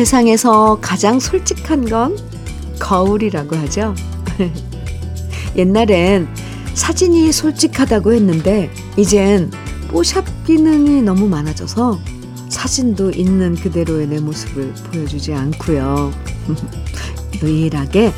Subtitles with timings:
[0.00, 2.16] 세상에서 가장 솔직한 건
[2.78, 3.94] 거울이라고 하죠.
[5.56, 6.26] 옛날엔
[6.72, 9.50] 사진이 솔직하다고 했는데 이젠
[9.88, 12.00] 뽀샵 기능이 너무 많아져서
[12.48, 16.10] 사진도 있는 그대로의 내 모습을 보여주지 않고요.
[17.42, 18.14] 유일하게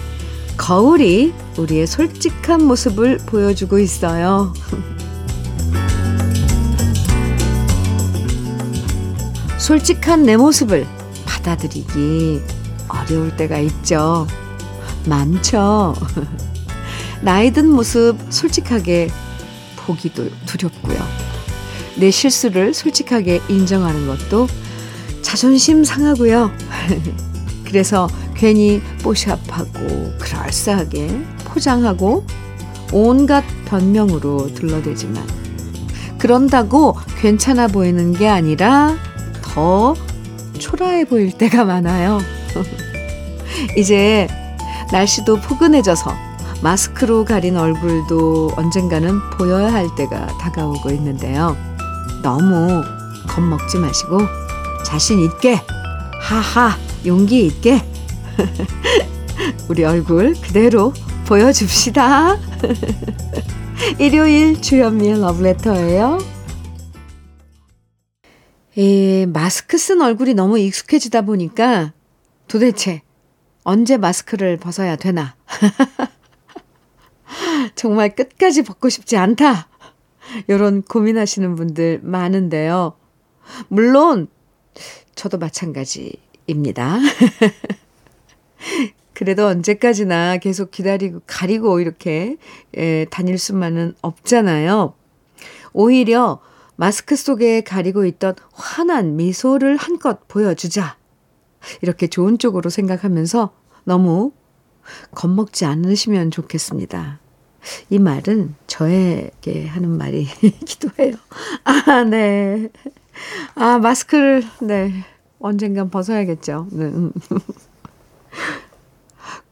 [0.56, 4.54] 거울이 우리의 솔직한 모습을 보여주고 있어요.
[9.58, 10.86] 솔직한 내 모습을
[11.42, 12.40] 받아들이기
[12.88, 14.26] 어려울 때가 있죠.
[15.06, 15.94] 많죠.
[17.20, 19.10] 나이 든 모습 솔직하게
[19.76, 20.98] 보기도 두렵고요.
[21.96, 24.48] 내 실수를 솔직하게 인정하는 것도
[25.20, 26.50] 자존심 상하고요.
[27.64, 32.24] 그래서 괜히 뽀샵하고 그럴싸하게 포장하고
[32.92, 35.26] 온갖 변명으로 둘러대지만
[36.18, 38.96] 그런다고 괜찮아 보이는 게 아니라
[39.40, 39.94] 더
[40.62, 42.20] 초라해 보일 때가 많아요.
[43.76, 44.28] 이제
[44.92, 46.14] 날씨도 포근해져서
[46.62, 51.56] 마스크로 가린 얼굴도 언젠가는 보여야 할 때가 다가오고 있는데요.
[52.22, 52.84] 너무
[53.26, 54.20] 겁먹지 마시고
[54.86, 55.60] 자신 있게
[56.20, 57.82] 하하 용기 있게
[59.68, 60.92] 우리 얼굴 그대로
[61.26, 62.36] 보여줍시다.
[63.98, 66.18] 일요일 주현미의 러브레터예요.
[68.74, 71.92] 이 마스크 쓴 얼굴이 너무 익숙해지다 보니까
[72.48, 73.02] 도대체
[73.64, 75.36] 언제 마스크를 벗어야 되나?
[77.76, 79.68] 정말 끝까지 벗고 싶지 않다.
[80.48, 82.96] 이런 고민하시는 분들 많은데요.
[83.68, 84.28] 물론
[85.14, 86.98] 저도 마찬가지입니다.
[89.12, 92.36] 그래도 언제까지나 계속 기다리고 가리고 이렇게
[92.76, 94.94] 예, 다닐 수만은 없잖아요.
[95.74, 96.40] 오히려
[96.76, 100.96] 마스크 속에 가리고 있던 환한 미소를 한껏 보여주자.
[101.80, 103.52] 이렇게 좋은 쪽으로 생각하면서
[103.84, 104.32] 너무
[105.14, 107.20] 겁먹지 않으시면 좋겠습니다.
[107.90, 111.14] 이 말은 저에게 하는 말이기도 해요.
[111.64, 112.68] 아, 네.
[113.54, 115.04] 아, 마스크를, 네.
[115.38, 116.68] 언젠간 벗어야겠죠.
[116.72, 116.90] 네.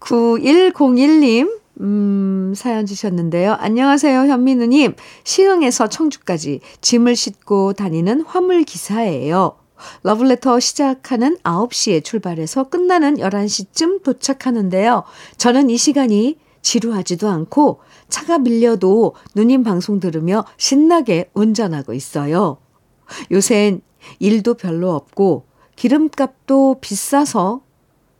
[0.01, 3.55] 9101님, 음, 사연 주셨는데요.
[3.55, 4.95] 안녕하세요, 현민우님.
[5.25, 9.57] 시흥에서 청주까지 짐을 싣고 다니는 화물 기사예요.
[10.03, 15.05] 러블레터 시작하는 9시에 출발해서 끝나는 11시쯤 도착하는데요.
[15.39, 17.81] 저는 이 시간이 지루하지도 않고
[18.11, 22.59] 차가 밀려도 누님 방송 들으며 신나게 운전하고 있어요.
[23.33, 23.81] 요샌
[24.19, 27.63] 일도 별로 없고 기름값도 비싸서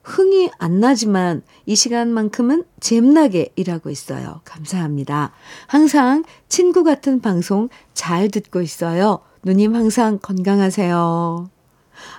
[0.03, 4.41] 흥이 안 나지만 이 시간만큼은 잼나게 일하고 있어요.
[4.45, 5.33] 감사합니다.
[5.67, 9.21] 항상 친구 같은 방송 잘 듣고 있어요.
[9.43, 11.51] 누님 항상 건강하세요.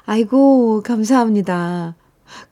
[0.05, 1.95] 아이고, 감사합니다.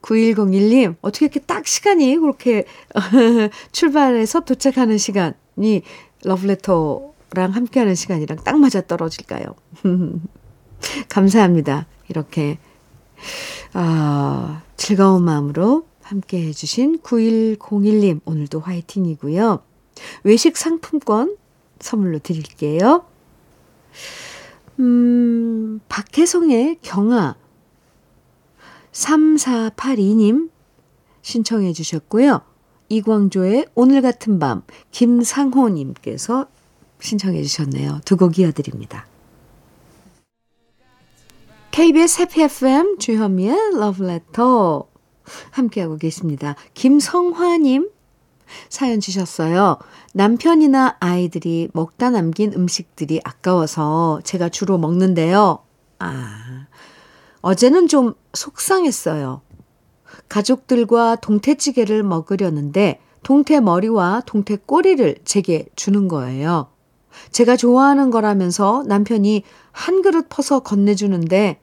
[0.02, 2.64] 9101님, 어떻게 이렇게 딱 시간이 그렇게
[3.72, 5.82] 출발해서 도착하는 시간이
[6.24, 9.54] 러브레터랑 함께하는 시간이랑 딱 맞아 떨어질까요?
[11.08, 11.86] 감사합니다.
[12.08, 12.58] 이렇게,
[13.72, 19.62] 아, 즐거운 마음으로 함께 해주신 9101님, 오늘도 화이팅이고요.
[20.24, 21.36] 외식 상품권
[21.78, 23.04] 선물로 드릴게요.
[24.80, 27.36] 음, 박혜성의 경아
[28.92, 30.50] 3482님
[31.22, 32.40] 신청해 주셨고요.
[32.88, 36.46] 이광조의 오늘 같은 밤 김상호님께서
[37.00, 38.00] 신청해 주셨네요.
[38.04, 39.06] 두 곡 이어드립니다.
[41.70, 44.88] KBS 해피 FM 주현미의 러브레터
[45.52, 46.56] 함께하고 계십니다.
[46.74, 47.90] 김성화님
[48.68, 49.78] 사연 주셨어요.
[50.12, 55.60] 남편이나 아이들이 먹다 남긴 음식들이 아까워서 제가 주로 먹는데요.
[56.00, 56.66] 아,
[57.40, 59.42] 어제는 좀 속상했어요.
[60.28, 66.72] 가족들과 동태찌개를 먹으려는데 동태 머리와 동태 꼬리를 제게 주는 거예요.
[67.32, 69.42] 제가 좋아하는 거라면서 남편이
[69.72, 71.60] 한 그릇 퍼서 건네주는데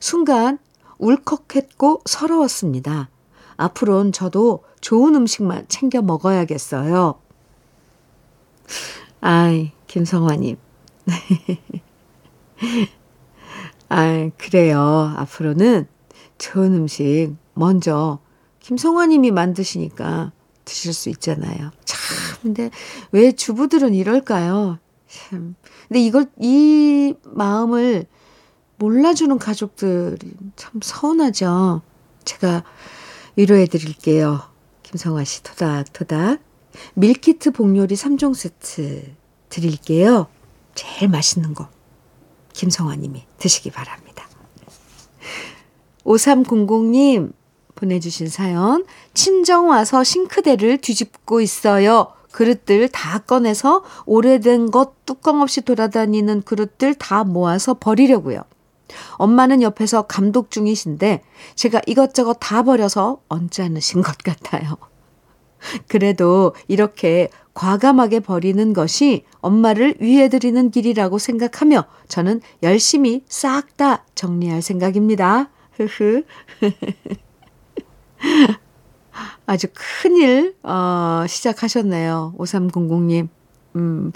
[0.00, 0.58] 순간
[0.98, 3.08] 울컥했고 서러웠습니다.
[3.56, 7.20] 앞으로는 저도 좋은 음식만 챙겨 먹어야겠어요.
[9.20, 10.56] 아이, 김성화님.
[13.88, 15.14] 아, 그래요.
[15.16, 15.86] 앞으로는
[16.38, 18.18] 좋은 음식 먼저
[18.60, 20.32] 김성화님이 만드시니까
[20.64, 21.70] 드실 수 있잖아요.
[21.84, 22.00] 참,
[22.42, 22.70] 근데
[23.12, 24.78] 왜 주부들은 이럴까요?
[25.16, 25.54] 참.
[25.88, 28.06] 근데 이걸, 이 마음을
[28.76, 31.82] 몰라주는 가족들이 참 서운하죠.
[32.24, 32.64] 제가
[33.36, 34.40] 위로해 드릴게요.
[34.82, 36.40] 김성화 씨, 토닥토닥.
[36.94, 39.14] 밀키트 복요리 3종 세트
[39.48, 40.26] 드릴게요.
[40.74, 41.68] 제일 맛있는 거.
[42.52, 44.26] 김성화 님이 드시기 바랍니다.
[46.04, 47.32] 5300님
[47.74, 48.84] 보내주신 사연.
[49.14, 52.12] 친정 와서 싱크대를 뒤집고 있어요.
[52.36, 58.42] 그릇들 다 꺼내서 오래된 것 뚜껑 없이 돌아다니는 그릇들 다 모아서 버리려고요.
[59.12, 61.22] 엄마는 옆에서 감독 중이신데
[61.54, 64.76] 제가 이것저것 다 버려서 언짢으신 것 같아요.
[65.88, 75.48] 그래도 이렇게 과감하게 버리는 것이 엄마를 위해드리는 길이라고 생각하며 저는 열심히 싹 다 정리할 생각입니다.
[75.72, 76.22] 흐흐.
[79.46, 82.34] 아주 큰일, 어, 시작하셨네요.
[82.38, 83.28] 5300님.
[83.76, 84.12] 음,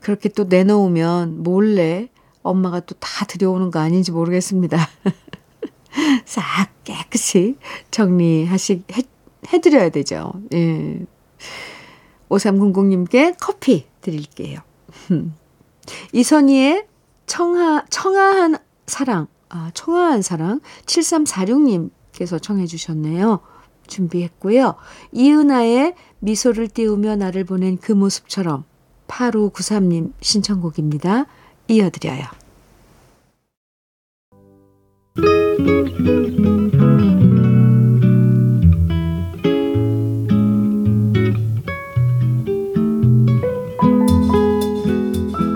[0.00, 2.08] 그렇게 또 내놓으면 몰래
[2.42, 4.78] 엄마가 또 다 들여오는 거 아닌지 모르겠습니다.
[6.24, 6.44] 싹
[6.84, 7.56] 깨끗이
[7.90, 9.02] 정리하시, 해,
[9.52, 10.32] 해드려야 되죠.
[10.54, 11.00] 예.
[12.28, 14.60] 5300님께 커피 드릴게요.
[16.12, 16.86] 이선희의
[17.26, 23.40] 청하, 청아한 사랑, 아, 청아한 사랑 7346님께서 청해 주셨네요.
[23.88, 24.76] 준비했고요.
[25.12, 28.64] 이은아의 미소를 띄우며 나를 보낸 그 모습처럼
[29.08, 31.26] 8593님 신청곡입니다.
[31.68, 32.24] 이어드려요.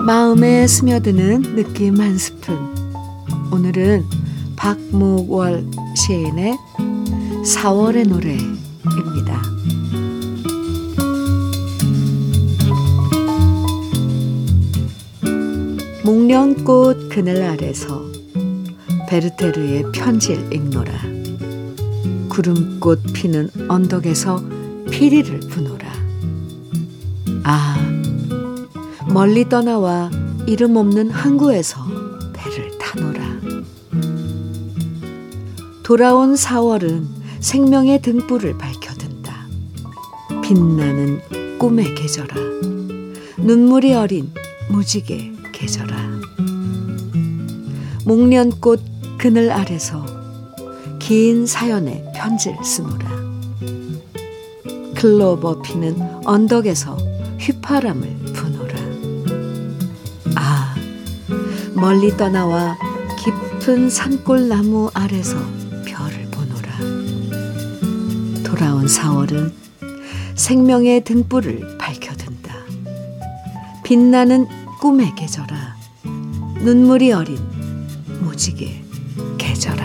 [0.05, 2.57] 마음에 스며드는 느낌 한 스푼.
[3.53, 4.03] 오늘은
[4.57, 5.65] 박목월
[5.95, 6.57] 시인의
[7.43, 9.41] 4월의 노래입니다.
[16.05, 18.05] 목련꽃 그늘 아래서
[19.09, 20.93] 베르테르의 편지를 읽노라.
[22.29, 24.41] 구름꽃 피는 언덕에서
[24.89, 25.91] 피리를 부노라.
[27.43, 27.75] 아,
[29.11, 30.09] 멀리 떠나와
[30.47, 31.85] 이름 없는 항구에서
[32.31, 33.23] 배를 타노라.
[35.83, 39.47] 돌아온 4월은 생명의 등불을 밝혀든다.
[40.41, 42.35] 빛나는 꿈의 계절아.
[43.37, 44.31] 눈물이 어린
[44.69, 46.21] 무지개 계절아.
[48.05, 48.79] 목련꽃
[49.17, 50.05] 그늘 아래서
[50.99, 53.11] 긴 사연의 편지를 쓰노라.
[54.95, 56.95] 클로버 피는 언덕에서
[57.39, 58.73] 휘파람을 부노라.
[60.35, 60.75] 아,
[61.73, 62.77] 멀리 떠나와
[63.19, 65.62] 깊은 산골 나무 아래서 별을 보노라.
[68.53, 69.51] 돌아온 4월은
[70.35, 72.53] 생명의 등불을 밝혀든다.
[73.83, 74.45] 빛나는
[74.79, 75.75] 꿈의 계절아,
[76.63, 77.39] 눈물이 어린
[78.21, 78.79] 무지개
[79.39, 79.83] 계절아.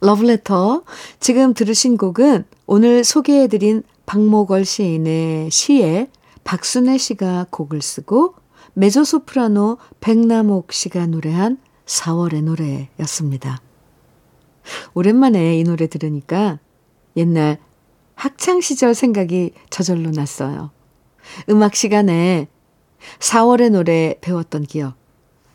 [0.00, 0.84] 러브레터.
[1.20, 6.08] 지금 들으신 곡은 오늘 소개해드린 박목월 시인의 시에
[6.50, 8.34] 박순애 씨가 곡을 쓰고
[8.74, 13.60] 메조소프라노 백남옥 씨가 노래한 4월의 노래였습니다.
[14.94, 16.58] 오랜만에 이 노래 들으니까
[17.16, 17.58] 옛날
[18.16, 20.72] 학창 시절 생각이 저절로 났어요.
[21.48, 22.48] 음악 시간에
[23.20, 24.96] 4월의 노래 배웠던 기억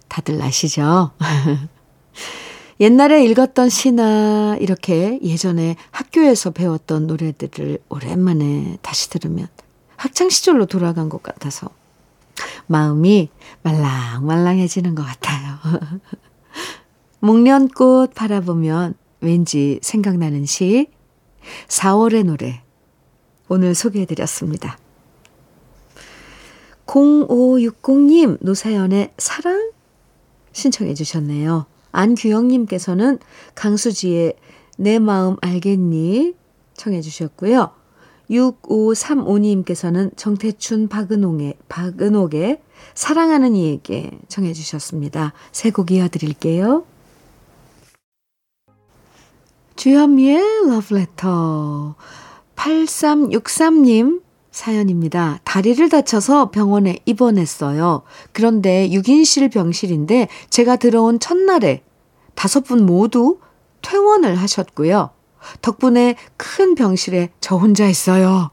[0.07, 1.11] 다들 나시죠?
[2.79, 9.49] 옛날에 읽었던 시나 이렇게 예전에 학교에서 배웠던 노래들을 오랜만에 다시 들으면
[9.97, 11.69] 학창시절로 돌아간 것 같아서
[12.67, 13.29] 마음이
[13.63, 15.57] 말랑말랑해지는 것 같아요.
[17.19, 20.87] 목련꽃 바라보면 왠지 생각나는 시
[21.67, 22.61] 4월의 노래
[23.47, 24.77] 오늘 소개해드렸습니다.
[26.85, 29.71] 0560님 노사연의 사랑
[30.51, 31.65] 신청해 주셨네요.
[31.91, 33.19] 안규영님께서는
[33.55, 34.33] 강수지의
[34.77, 36.35] 내 마음 알겠니
[36.75, 37.71] 청해 주셨고요.
[38.29, 42.61] 6535님께서는 정태춘 박은옥의, 박은옥의
[42.93, 45.33] 사랑하는 이에게 청해 주셨습니다.
[45.51, 46.85] 세곡 이어드릴게요.
[49.75, 51.95] 주현미의 러브레터
[52.55, 55.41] 8363님 사연입니다.
[55.43, 58.03] 다리를 다쳐서 병원에 입원했어요.
[58.31, 61.83] 그런데 6인실 병실인데 제가 들어온 첫날에
[62.35, 63.39] 다섯 분 모두
[63.81, 65.14] 퇴원을 하셨고요.
[65.61, 68.51] 덕분에 큰 병실에 저 혼자 있어요.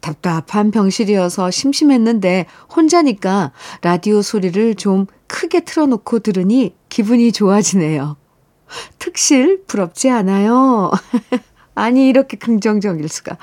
[0.00, 8.16] 답답한 병실이어서 심심했는데 혼자니까 라디오 소리를 좀 크게 틀어놓고 들으니 기분이 좋아지네요.
[8.98, 10.90] 특실 부럽지 않아요?
[11.74, 13.38] 아니, 이렇게 긍정적일 수가.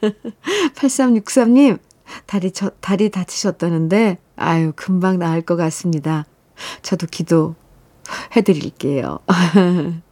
[0.76, 1.78] 8363님,
[2.26, 6.24] 다리, 저, 다리 다치셨다는데, 아유, 금방 나을 것 같습니다.
[6.82, 7.54] 저도 기도
[8.36, 9.18] 해드릴게요.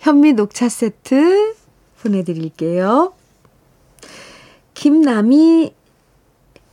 [0.00, 1.54] 현미 녹차 세트
[2.02, 3.14] 보내드릴게요.
[4.74, 5.72] 김남이,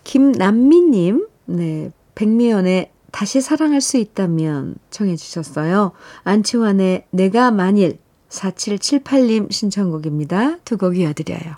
[0.03, 5.91] 김남미님, 네, 백미연의 다시 사랑할 수 있다면 청해 주셨어요.
[6.23, 10.59] 안치환의 내가 만일 4778님 신청곡입니다.
[10.59, 11.55] 두 곡 이어드려요.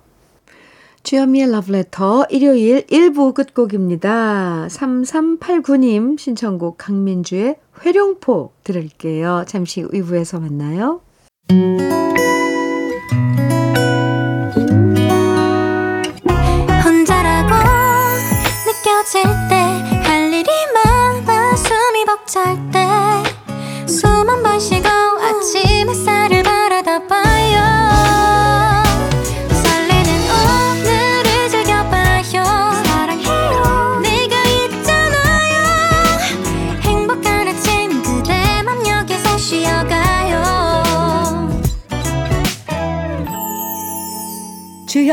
[1.03, 4.67] 주현미의 러브레터 일요일 1부 끝곡입니다.
[4.69, 9.43] 3389님 신청곡 강민주의 회룡포 들을게요.
[9.47, 11.01] 잠시 후 2부에서 만나요.
[11.50, 12.02] 혼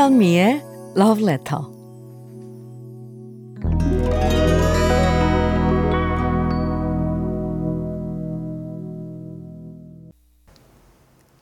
[0.00, 0.64] 주현미의
[0.94, 1.70] 러브레터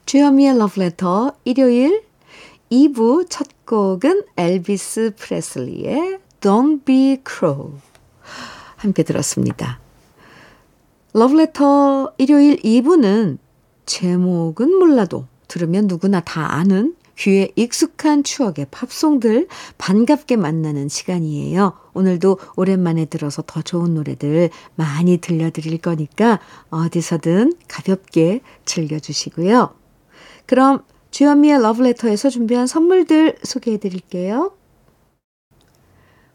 [0.06, 2.02] 주현미의 러브레터 일요일.
[2.72, 7.74] 2부 첫 곡은 엘비스 프레슬리의 Don't Be Cruel.
[8.74, 9.78] 함께 들었습니다.
[11.14, 13.38] 러브레터 일요일 2부는
[13.86, 21.72] 제목은 몰라도 들으면 누구나 다 아는 귀에 익숙한 추억의 팝송들 반갑게 만나는 시간이에요.
[21.92, 26.38] 오늘도 오랜만에 들어서 더 좋은 노래들 많이 들려드릴 거니까
[26.70, 29.74] 어디서든 가볍게 즐겨주시고요.
[30.46, 34.52] 그럼 주현미의 러브레터에서 준비한 선물들 소개해 드릴게요.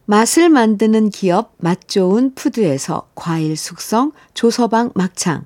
[0.06, 5.46] 맛을 만드는 기업 맛 좋은 푸드에서 과일 숙성 조서방 막창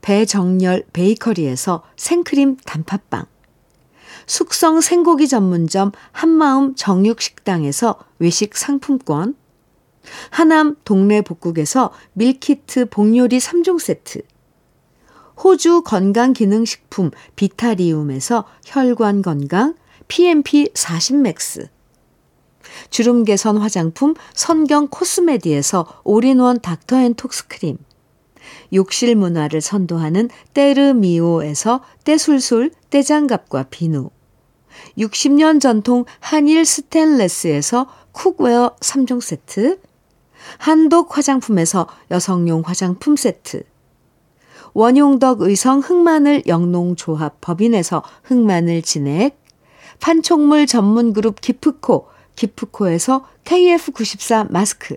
[0.00, 3.26] 배정열 베이커리에서 생크림 단팥빵.
[4.26, 9.36] 숙성 생고기 전문점 한마음 정육식당에서 외식 상품권.
[10.30, 14.22] 하남 동네 복국에서 밀키트 복요리 3종 세트.
[15.42, 19.74] 호주 건강기능식품 비타리움에서 혈관 건강
[20.08, 21.68] PMP 40 맥스.
[22.90, 27.78] 주름 개선 화장품 선경 코스메디에서 올인원 닥터앤톡스크림
[28.72, 34.10] 욕실 문화를 선도하는 때르미오에서 때술술 때장갑과 비누.
[34.96, 39.80] 60년 전통 한일 스텐레스에서 cookware 3종 세트.
[40.58, 43.64] 한독 화장품에서 여성용 화장품 세트.
[44.74, 49.38] 원용덕 의성 흑마늘 영농조합 법인에서 흑마늘 진액.
[50.00, 54.96] 판촉물 전문 그룹 기프코 기프코에서 KF94 마스크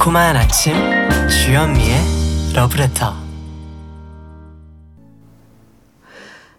[0.00, 0.72] 달콤한 아침
[1.28, 1.98] 주현미의
[2.54, 3.14] 러브레터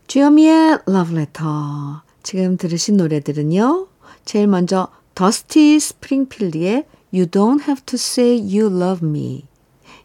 [0.06, 3.88] 주현미의 러브레터 지금 들으신 노래들은요.
[4.26, 9.46] 제일 먼저 더스티 스프링필드의 You Don't Have to Say You Love Me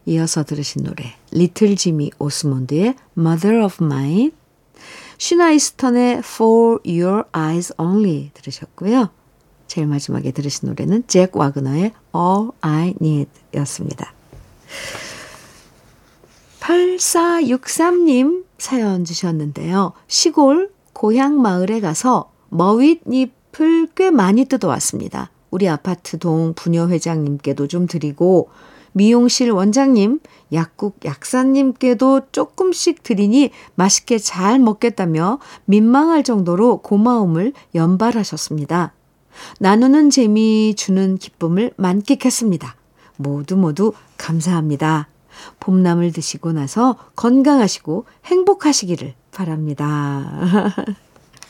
[0.07, 4.31] 이어서 들으신 노래 리틀 지미 오스몬드의 Mother of Mine
[5.19, 9.11] 시나 이스턴의 For Your Eyes Only 들으셨고요.
[9.67, 14.13] 제일 마지막에 들으신 노래는 잭 와그너의 All I Need 였습니다.
[16.59, 19.93] 8463님 사연 주셨는데요.
[20.07, 25.29] 시골 고향 마을에 가서 머윗잎을 꽤 많이 뜯어왔습니다.
[25.51, 28.49] 우리 아파트 동 부녀 회장님께도 좀 드리고
[28.93, 30.19] 미용실 원장님,
[30.53, 38.93] 약국 약사님께도 조금씩 드리니 맛있게 잘 먹겠다며 민망할 정도로 고마움을 연발하셨습니다.
[39.59, 42.75] 나누는 재미 주는 기쁨을 만끽했습니다.
[43.17, 45.07] 모두 모두 감사합니다.
[45.59, 50.73] 봄나물 드시고 나서 건강하시고 행복하시기를 바랍니다.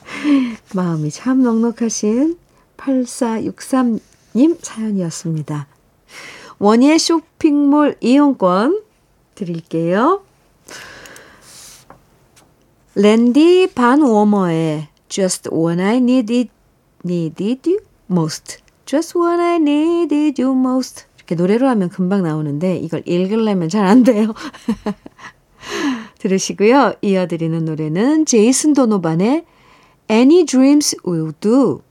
[0.74, 2.38] 마음이 참 넉넉하신
[2.78, 5.68] 8463님 사연이었습니다.
[6.60, 8.82] 원예 쇼핑몰 이용권
[9.36, 10.24] 드릴게요.
[12.96, 16.50] 랜디 반 워머의 Just When I Needed,
[17.06, 23.04] needed You Most Just When I Needed You Most 이렇게 노래로 하면 금방 나오는데 이걸
[23.06, 24.34] 읽으려면 잘 안 돼요.
[26.20, 26.94] 들으시고요.
[27.02, 29.46] 이어드리는 노래는 제이슨 도노반의
[30.10, 31.82] Any Dreams Will Do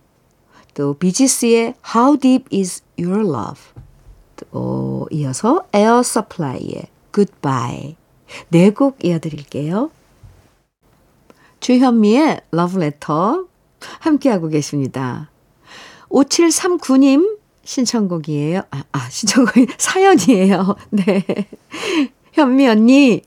[0.74, 3.60] 또 비지스의 How Deep Is Your Love
[4.36, 7.96] 또 이어서 에어 서플라이의 Goodbye
[8.48, 9.90] 네 곡 이어드릴게요.
[11.60, 13.44] 주현미의 Love Letter
[14.00, 15.30] 함께하고 계십니다.
[16.10, 18.62] 5739님 신청곡이에요.
[18.70, 20.76] 아, 아 신청곡이 사연이에요.
[20.90, 21.24] 네.
[22.32, 23.22] 현미 언니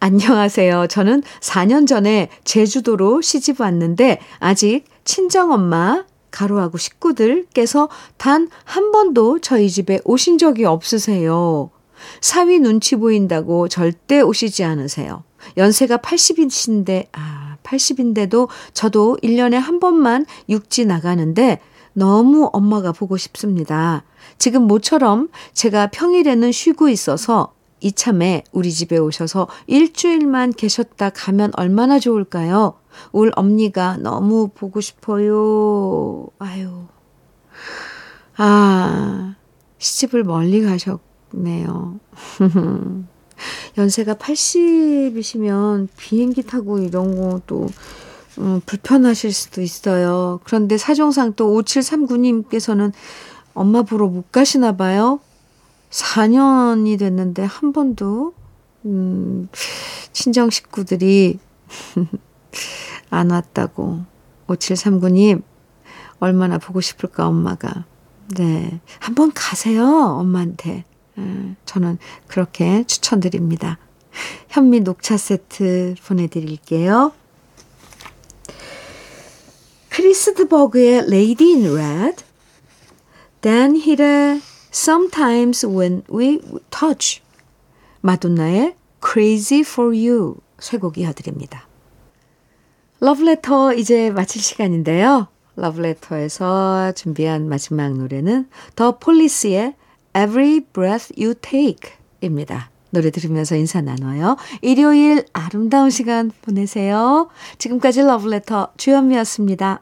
[0.00, 0.86] 안녕하세요.
[0.88, 10.00] 저는 4년 전에 제주도로 시집 왔는데 아직 친정엄마 가로하고 식구들께서 단 한 번도 저희 집에
[10.04, 11.70] 오신 적이 없으세요.
[12.20, 15.22] 사위 눈치 보인다고 절대 오시지 않으세요.
[15.56, 21.60] 연세가 80이신데, 아, 80인데도 저도 1년에 한 번만 육지 나가는데
[21.94, 24.04] 너무 엄마가 보고 싶습니다.
[24.38, 32.74] 지금 모처럼 제가 평일에는 쉬고 있어서 이참에 우리 집에 오셔서 일주일만 계셨다 가면 얼마나 좋을까요?
[33.12, 36.28] 울 엄니가 너무 보고 싶어요.
[36.38, 36.86] 아유.
[38.36, 39.34] 아,
[39.78, 42.00] 시집을 멀리 가셨네요.
[43.78, 47.68] 연세가 80이시면 비행기 타고 이런 것도
[48.38, 50.40] 음, 불편하실 수도 있어요.
[50.44, 52.92] 그런데 사정상 또 5739님께서는
[53.54, 55.20] 엄마 보러 못 가시나 봐요.
[55.90, 58.34] 4년이 됐는데 한 번도
[58.86, 59.48] 음,
[60.12, 61.38] 친정 식구들이
[63.10, 64.00] 안 왔다고.
[64.48, 65.42] 5739님,
[66.18, 67.84] 얼마나 보고 싶을까, 엄마가.
[68.36, 68.80] 네.
[68.98, 70.84] 한번 가세요, 엄마한테.
[71.18, 73.78] 음, 저는 그렇게 추천드립니다.
[74.48, 77.12] 현미 녹차 세트 보내드릴게요.
[79.90, 82.24] 크리스 드 버그의 Lady in Red,
[83.40, 84.40] 댄 힐의
[84.72, 87.22] Sometimes When We Touch,
[88.00, 88.74] 마돈나의
[89.04, 91.68] Crazy for You 세 곡 이어드립니다.
[93.00, 95.28] 러브레터 이제 마칠 시간인데요.
[95.56, 99.74] 러브레터에서 준비한 마지막 노래는 더 폴리스의
[100.16, 102.70] Every Breath You Take 입니다.
[102.90, 104.36] 노래 들으면서 인사 나눠요.
[104.62, 107.28] 일요일 아름다운 시간 보내세요.
[107.58, 109.80] 지금까지 러브레터 주현미였습니다.